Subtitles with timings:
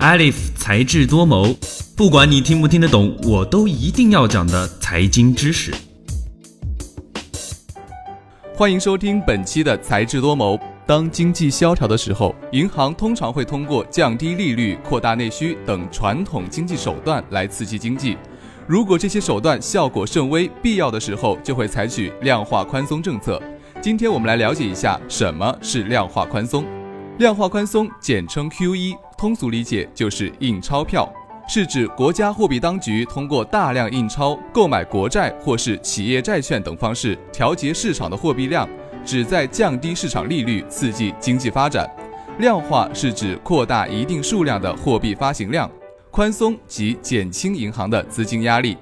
[0.00, 1.54] Alif 才智多谋，
[1.94, 5.74] 不管你听不听得懂，我都一定要讲的财经知识。
[8.56, 10.58] 欢迎收听本期的才智多谋。
[10.86, 18.16] 当经济萧条的时候，银行通常会通过降低利率、扩大内需等传统经济手段来刺激经济。
[18.66, 23.38] 如果这些手段效果甚微，必要的时候就会采取量化宽松政策。
[23.82, 26.64] 今天我们来了解一下什么是量化宽松。
[27.18, 31.06] 量化宽松简称 QE，通俗理解就是印钞票，
[31.46, 38.66] 是指国家货币当局通过大量印钞、购买国债或是企业债券等方式调节市场的货币量，
[39.04, 41.86] 旨在降低市场利率，刺激经济发展。
[42.38, 45.70] 量化是指扩大一定数量的货币发行量，
[46.10, 48.74] 宽松即减轻银行的资金压力。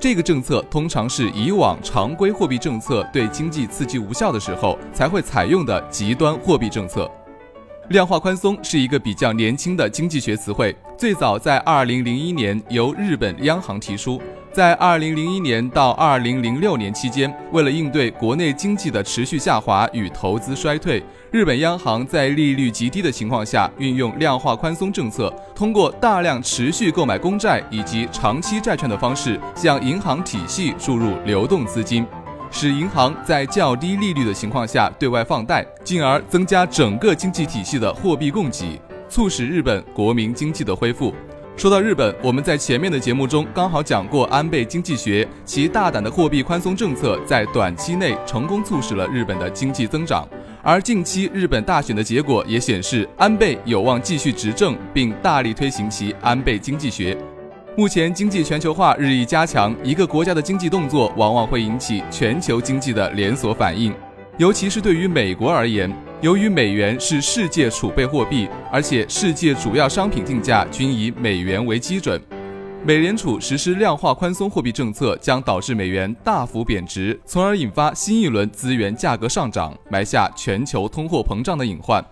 [0.00, 7.08] 这个政策通常是以往常规货币政策对经济刺激无效的时候才会采用的极端货币政策。
[7.90, 14.20] 量化宽松是一个比较年轻的经济学词汇，最早在2001年由日本央行提出。
[14.50, 32.06] 在2001年到2006年期间，为了应对国内经济的持续下滑与投资衰退，日本央行在利率极低的情况下，运用量化宽松政策，通过大量持续购买公债以及长期债券的方式，向银行体系注入流动资金，
[32.54, 41.12] 使银行在较低利率的情况下对外放贷，进而增加整个经济体系的货币供给，促使日本国民经济的恢复。
[41.56, 50.24] 说到日本，我们在前面的节目中刚好讲过安倍经济学，其大胆的货币宽松政策在短期内成功促使了日本的经济增长。
[50.62, 57.18] 而近期日本大选的结果也显示，安倍有望继续执政，并大力推行其安倍经济学。
[57.76, 63.92] 目前经济全球化日益加强，一个国家的经济动作往往会引起全球经济的连锁反应，
[64.38, 65.92] 尤其是对于美国而言。
[66.20, 72.22] 由于美元是世界储备货币，而且世界主要商品定价均以美元为基准，
[72.84, 82.02] 美联储实施量化宽松货币政策将导致美元大幅贬值，从而引发新一轮资源价格上涨，埋下全球通货膨胀的隐患。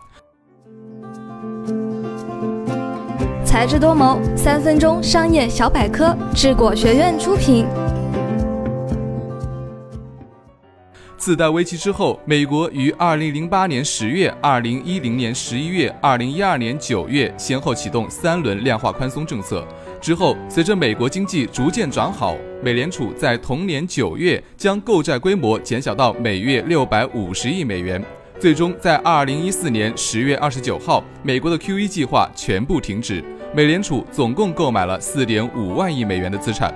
[3.53, 7.67] 才智多谋，三分钟商业小百科，智果学院出品。
[11.19, 19.69] 次贷危机之后，美国于二零零八年十月、二零一零年十一月、二零一二年九月先后启动三轮量化宽松政策。
[20.01, 28.03] 之后，随着美国经济逐渐转好，美联储在同年九月将购债规模减小到每月六百五十亿美元。
[28.43, 33.23] 最终，在二零一四年十月二十九号，美国的 QE 计划全部停止，
[33.55, 36.75] 美联储总共购买了四点五万亿美元的资产。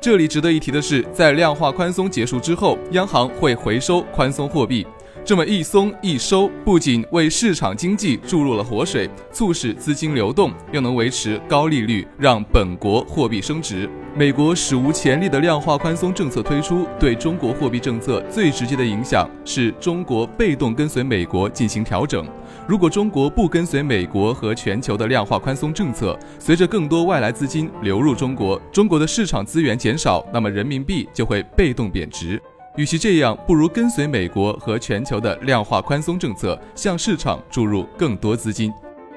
[0.00, 4.86] 这里值得一提的是，在量化宽松结束之后，央行会回收宽松货币。
[5.24, 13.88] 这么一松一收，不仅为市场经济注入了活水，促使资金流动，又能维持高利率，让本国货币升值。
[14.16, 22.26] 美国史无前例的量化宽松政策推出，对中国货币政策最直接的影响是中国被动跟随美国进行调整。
[22.66, 32.42] 如果中国不跟随美国和全球的量化宽松政策，随着更多外来资金流入中国，中国的市场资源减少，那么人民币就会被动贬值。
[32.76, 38.72] 与其这样，不如跟随美国和全球的量化宽松政策，向市场注入更多资金。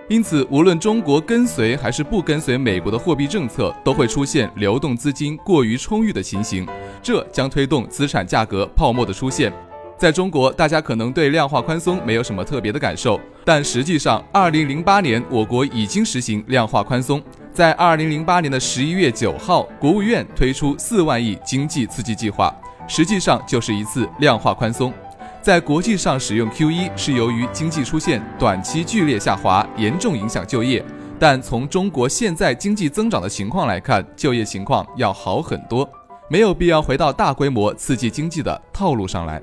[0.09, 6.67] 因此，无论中国跟随还是不跟随美国的货币政策，都会出现流动资金过于充裕的情形，
[7.01, 9.51] 这将推动资产价格泡沫的出现。
[9.97, 17.23] 在中国，大家可能对量化宽松没有什么特别的感受，但实际上，二零零八年我国已经实行量化宽松。
[17.53, 22.53] 在二零零八年的十一月九号，国务院推出四万亿经济刺激计划。
[22.87, 24.93] 实际上就是一次量化宽松，
[25.41, 30.83] 在国际上使用 QE 是由于经济出现短期剧烈下滑，严重影响就业。
[31.17, 35.89] 但从中国现在经济增长的情况来看，就业情况要好很多，
[36.29, 39.41] 没有必要回到大规模刺激经济的套路上来。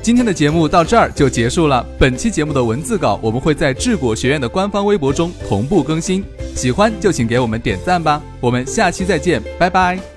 [0.00, 1.84] 今天的节目到这儿就结束了。
[1.98, 6.22] 本期节目的文字稿我们会在智果学院的官方微博中同步更新，
[6.54, 8.20] 喜欢就请给我们点赞吧。
[8.40, 10.13] 我们下期再见，拜拜。